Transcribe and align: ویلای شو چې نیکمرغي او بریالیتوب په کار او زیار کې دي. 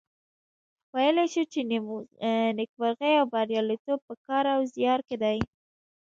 ویلای 0.95 1.27
شو 1.33 1.43
چې 1.51 1.59
نیکمرغي 2.57 3.13
او 3.19 3.25
بریالیتوب 3.33 3.99
په 4.07 4.13
کار 4.25 4.43
او 4.55 4.61
زیار 4.73 4.99
کې 5.07 5.15
دي. 5.23 5.39